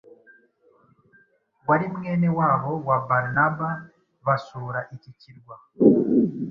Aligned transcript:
wari 1.67 1.85
mwene 1.95 2.27
wabo 2.39 2.71
wa 2.87 2.97
Barnaba 3.07 3.69
basura 4.25 4.79
iki 4.95 5.11
kirwa. 5.19 5.55